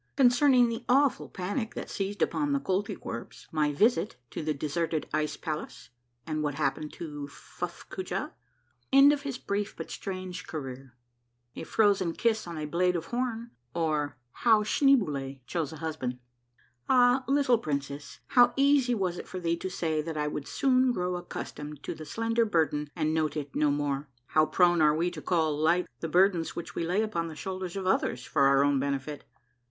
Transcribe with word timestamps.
—CONCERNING 0.17 0.69
THE 0.69 0.83
AWFUL 0.89 1.29
PANIC 1.29 1.75
THAT 1.75 1.87
SEIZED 1.91 2.23
UPON 2.23 2.53
THE 2.53 2.59
KOLTYKWERPS.— 2.59 3.45
MY 3.51 3.71
VISIT 3.71 4.15
TO 4.31 4.41
THE 4.41 4.55
DESERTED 4.55 5.07
ICE 5.13 5.37
PALACE, 5.37 5.91
AND 6.25 6.41
WHAT 6.41 6.55
HAPPENED 6.55 6.91
TO 6.93 7.27
FUFF 7.27 7.87
COOJAH.— 7.89 8.31
END 8.93 9.13
OF 9.13 9.21
HIS 9.21 9.37
BRIEF 9.37 9.75
BUT 9.75 9.91
STRANGE 9.91 10.47
CAREER.— 10.47 10.95
A 11.55 11.63
FROZEN 11.63 12.13
KISS 12.13 12.47
ON 12.47 12.57
A 12.57 12.65
BLADE 12.65 12.95
OF 12.95 13.05
HORN, 13.05 13.51
OR 13.75 14.17
HOW 14.31 14.63
SCHNEEBOULE 14.63 15.35
CHOSE 15.45 15.73
A 15.73 15.77
HUSBAND. 15.77 16.17
Ah, 16.89 17.23
little 17.27 17.59
princess, 17.59 18.21
how 18.29 18.53
easy 18.55 18.95
was 18.95 19.19
it 19.19 19.27
for 19.27 19.39
thee 19.39 19.55
to 19.57 19.69
say 19.69 20.01
that 20.01 20.17
I 20.17 20.27
would 20.27 20.47
soon 20.47 20.91
grow 20.93 21.15
accustomed 21.15 21.83
to 21.83 21.93
the 21.93 22.05
slender 22.07 22.45
burden 22.45 22.89
and 22.95 23.13
note 23.13 23.37
it 23.37 23.55
no 23.55 23.69
more? 23.69 24.09
How 24.29 24.47
prone 24.47 24.81
are 24.81 24.95
we 24.95 25.11
to 25.11 25.21
call 25.21 25.55
light 25.55 25.85
the 25.99 26.09
burdens 26.09 26.55
which 26.55 26.73
we 26.73 26.83
lay 26.87 27.03
upon 27.03 27.27
the 27.27 27.35
shoulders 27.35 27.75
of 27.75 27.85
others 27.85 28.23
for 28.25 28.47
our 28.47 28.63
own 28.63 28.79
benefit? 28.79 29.25